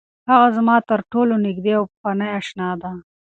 [0.29, 2.91] هغه زما تر ټولو نږدې او پخوانۍ اشنا ده.